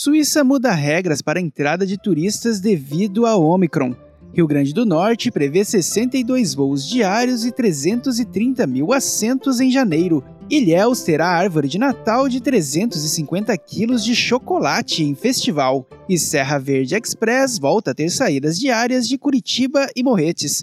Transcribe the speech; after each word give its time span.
Suíça 0.00 0.44
muda 0.44 0.70
regras 0.70 1.20
para 1.20 1.40
a 1.40 1.42
entrada 1.42 1.84
de 1.84 1.98
turistas 1.98 2.60
devido 2.60 3.26
a 3.26 3.36
Omicron. 3.36 3.96
Rio 4.32 4.46
Grande 4.46 4.72
do 4.72 4.86
Norte 4.86 5.28
prevê 5.28 5.64
62 5.64 6.54
voos 6.54 6.88
diários 6.88 7.44
e 7.44 7.50
330 7.50 8.64
mil 8.68 8.92
assentos 8.92 9.58
em 9.58 9.72
janeiro. 9.72 10.22
Ilhéus 10.48 11.02
terá 11.02 11.26
árvore 11.26 11.66
de 11.66 11.80
Natal 11.80 12.28
de 12.28 12.40
350 12.40 13.58
quilos 13.58 14.04
de 14.04 14.14
chocolate 14.14 15.02
em 15.02 15.16
festival. 15.16 15.84
E 16.08 16.16
Serra 16.16 16.58
Verde 16.58 16.94
Express 16.94 17.58
volta 17.58 17.90
a 17.90 17.94
ter 17.94 18.08
saídas 18.08 18.56
diárias 18.56 19.08
de 19.08 19.18
Curitiba 19.18 19.88
e 19.96 20.04
Morretes. 20.04 20.62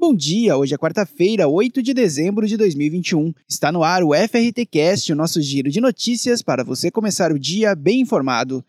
Bom 0.00 0.14
dia, 0.14 0.56
hoje 0.56 0.72
é 0.72 0.78
quarta-feira, 0.78 1.48
8 1.48 1.82
de 1.82 1.92
dezembro 1.92 2.46
de 2.46 2.56
2021. 2.56 3.34
Está 3.48 3.72
no 3.72 3.82
ar 3.82 4.04
o 4.04 4.14
FRT 4.14 4.64
Cast, 4.70 5.12
o 5.12 5.16
nosso 5.16 5.42
giro 5.42 5.68
de 5.68 5.80
notícias 5.80 6.40
para 6.40 6.62
você 6.62 6.88
começar 6.88 7.32
o 7.32 7.38
dia 7.38 7.74
bem 7.74 8.02
informado. 8.02 8.64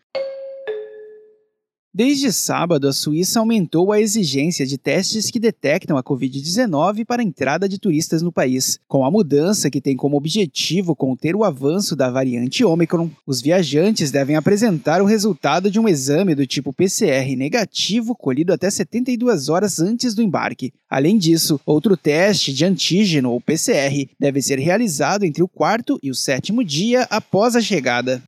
Desde 1.92 2.32
sábado, 2.32 2.86
a 2.86 2.92
Suíça 2.92 3.40
aumentou 3.40 3.90
a 3.90 4.00
exigência 4.00 4.64
de 4.64 4.78
testes 4.78 5.28
que 5.28 5.40
detectam 5.40 5.96
a 5.96 6.04
Covid-19 6.04 7.04
para 7.04 7.20
a 7.20 7.24
entrada 7.24 7.68
de 7.68 7.80
turistas 7.80 8.22
no 8.22 8.30
país. 8.30 8.78
Com 8.86 9.04
a 9.04 9.10
mudança 9.10 9.68
que 9.68 9.80
tem 9.80 9.96
como 9.96 10.16
objetivo 10.16 10.94
conter 10.94 11.34
o 11.34 11.42
avanço 11.42 11.96
da 11.96 12.08
variante 12.08 12.64
Omicron, 12.64 13.10
os 13.26 13.40
viajantes 13.40 14.12
devem 14.12 14.36
apresentar 14.36 15.02
o 15.02 15.04
resultado 15.04 15.68
de 15.68 15.80
um 15.80 15.88
exame 15.88 16.32
do 16.32 16.46
tipo 16.46 16.72
PCR 16.72 17.34
negativo 17.36 18.14
colhido 18.14 18.52
até 18.52 18.70
72 18.70 19.48
horas 19.48 19.80
antes 19.80 20.14
do 20.14 20.22
embarque. 20.22 20.72
Além 20.88 21.18
disso, 21.18 21.60
outro 21.66 21.96
teste 21.96 22.52
de 22.52 22.64
antígeno 22.64 23.32
ou 23.32 23.40
PCR 23.40 24.08
deve 24.16 24.40
ser 24.40 24.60
realizado 24.60 25.24
entre 25.24 25.42
o 25.42 25.48
quarto 25.48 25.98
e 26.00 26.08
o 26.08 26.14
sétimo 26.14 26.62
dia 26.62 27.02
após 27.10 27.56
a 27.56 27.60
chegada. 27.60 28.22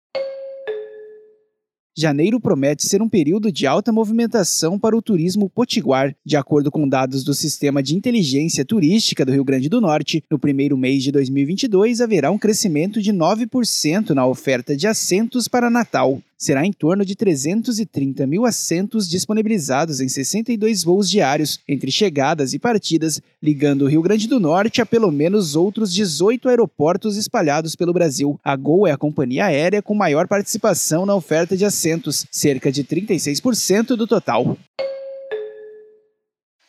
Janeiro 1.94 2.40
promete 2.40 2.86
ser 2.86 3.02
um 3.02 3.08
período 3.08 3.52
de 3.52 3.66
alta 3.66 3.92
movimentação 3.92 4.78
para 4.78 4.96
o 4.96 5.02
turismo 5.02 5.50
potiguar. 5.50 6.16
De 6.24 6.38
acordo 6.38 6.70
com 6.70 6.88
dados 6.88 7.22
do 7.22 7.34
Sistema 7.34 7.82
de 7.82 7.94
Inteligência 7.94 8.64
Turística 8.64 9.26
do 9.26 9.32
Rio 9.32 9.44
Grande 9.44 9.68
do 9.68 9.78
Norte, 9.78 10.24
no 10.30 10.38
primeiro 10.38 10.76
mês 10.76 11.02
de 11.02 11.12
2022 11.12 12.00
haverá 12.00 12.30
um 12.30 12.38
crescimento 12.38 13.02
de 13.02 13.12
9% 13.12 14.10
na 14.10 14.26
oferta 14.26 14.74
de 14.74 14.86
assentos 14.86 15.48
para 15.48 15.68
Natal 15.68 16.22
será 16.42 16.66
em 16.66 16.72
torno 16.72 17.04
de 17.04 17.14
330 17.14 18.26
mil 18.26 18.44
assentos 18.44 19.08
disponibilizados 19.08 20.00
em 20.00 20.08
62 20.08 20.82
voos 20.82 21.08
diários, 21.08 21.60
entre 21.68 21.92
chegadas 21.92 22.52
e 22.52 22.58
partidas, 22.58 23.22
ligando 23.40 23.82
o 23.82 23.86
Rio 23.86 24.02
Grande 24.02 24.26
do 24.26 24.40
Norte 24.40 24.82
a 24.82 24.86
pelo 24.86 25.12
menos 25.12 25.54
outros 25.54 25.94
18 25.94 26.48
aeroportos 26.48 27.16
espalhados 27.16 27.76
pelo 27.76 27.92
Brasil. 27.92 28.40
A 28.42 28.56
Gol 28.56 28.88
é 28.88 28.90
a 28.90 28.96
companhia 28.96 29.44
aérea 29.44 29.80
com 29.80 29.94
maior 29.94 30.26
participação 30.26 31.06
na 31.06 31.14
oferta 31.14 31.56
de 31.56 31.64
assentos, 31.64 32.26
cerca 32.28 32.72
de 32.72 32.82
36% 32.82 33.94
do 33.94 34.04
total. 34.04 34.58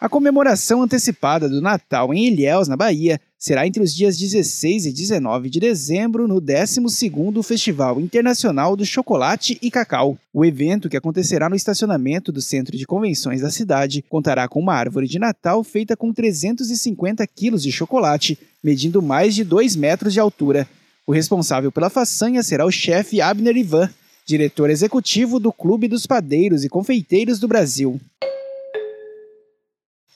A 0.03 0.09
comemoração 0.09 0.81
antecipada 0.81 1.47
do 1.47 1.61
Natal 1.61 2.13
em 2.13 2.27
Ilhéus, 2.27 2.67
na 2.67 2.75
Bahia, 2.75 3.21
será 3.39 3.65
entre 3.65 3.81
os 3.81 3.95
dias 3.95 4.17
16 4.17 4.87
e 4.87 4.91
19 4.91 5.49
de 5.49 5.61
dezembro 5.61 6.27
no 6.27 6.41
12º 6.41 7.41
Festival 7.41 8.01
Internacional 8.01 8.75
do 8.75 8.85
Chocolate 8.85 9.57
e 9.61 9.71
Cacau. 9.71 10.17
O 10.33 10.43
evento, 10.43 10.89
que 10.89 10.97
acontecerá 10.97 11.49
no 11.49 11.55
estacionamento 11.55 12.33
do 12.33 12.41
Centro 12.41 12.77
de 12.77 12.85
Convenções 12.85 13.39
da 13.39 13.49
cidade, 13.49 14.03
contará 14.09 14.45
com 14.45 14.59
uma 14.59 14.73
árvore 14.73 15.07
de 15.07 15.17
Natal 15.17 15.63
feita 15.63 15.95
com 15.95 16.11
350 16.11 17.25
quilos 17.25 17.63
de 17.63 17.71
chocolate, 17.71 18.37
medindo 18.61 19.01
mais 19.01 19.33
de 19.33 19.45
2 19.45 19.77
metros 19.77 20.11
de 20.11 20.19
altura. 20.19 20.67
O 21.07 21.13
responsável 21.13 21.71
pela 21.71 21.89
façanha 21.89 22.43
será 22.43 22.65
o 22.65 22.71
chefe 22.71 23.21
Abner 23.21 23.55
Ivan, 23.55 23.89
diretor 24.25 24.69
executivo 24.69 25.39
do 25.39 25.53
Clube 25.53 25.87
dos 25.87 26.05
Padeiros 26.05 26.65
e 26.65 26.69
Confeiteiros 26.69 27.39
do 27.39 27.47
Brasil. 27.47 28.02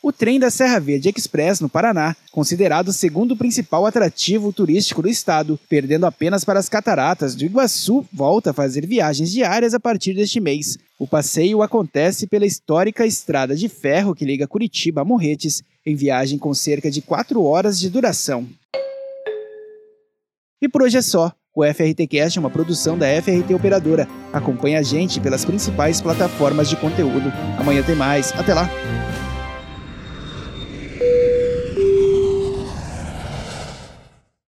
O 0.01 0.11
trem 0.11 0.39
da 0.39 0.51
Serra 0.51 0.79
Verde 0.79 1.11
Express, 1.15 1.59
no 1.59 1.67
Paraná, 1.67 2.15
considerado 2.31 2.89
o 2.89 2.93
segundo 2.93 3.35
principal 3.35 3.85
atrativo 3.85 4.53
turístico 4.53 5.01
do 5.01 5.09
estado, 5.09 5.59
perdendo 5.67 6.05
apenas 6.05 6.45
para 6.45 6.59
as 6.59 6.69
cataratas 6.69 7.33
do 7.33 7.43
Iguaçu, 7.43 8.05
volta 8.13 8.51
a 8.51 8.53
fazer 8.53 8.85
viagens 8.85 9.31
diárias 9.31 9.73
a 9.73 9.79
partir 9.79 10.13
deste 10.13 10.39
mês. 10.39 10.77
O 10.99 11.07
passeio 11.07 11.63
acontece 11.63 12.27
pela 12.27 12.45
histórica 12.45 13.05
estrada 13.05 13.55
de 13.55 13.67
ferro 13.67 14.13
que 14.13 14.23
liga 14.23 14.47
Curitiba 14.47 15.01
a 15.01 15.05
Morretes, 15.05 15.63
em 15.85 15.95
viagem 15.95 16.37
com 16.37 16.53
cerca 16.53 16.91
de 16.91 17.01
4 17.01 17.43
horas 17.43 17.79
de 17.79 17.89
duração. 17.89 18.47
E 20.61 20.69
por 20.69 20.83
hoje 20.83 20.97
é 20.97 21.01
só. 21.01 21.33
O 21.55 21.63
FRTcast 21.65 22.37
é 22.37 22.39
uma 22.39 22.51
produção 22.51 22.97
da 22.97 23.07
FRT 23.21 23.55
Operadora. 23.55 24.07
Acompanhe 24.31 24.75
a 24.75 24.83
gente 24.83 25.19
pelas 25.19 25.43
principais 25.43 25.99
plataformas 25.99 26.69
de 26.69 26.75
conteúdo. 26.75 27.33
Amanhã 27.59 27.81
tem 27.81 27.95
mais. 27.95 28.31
Até 28.33 28.53
lá! 28.53 28.69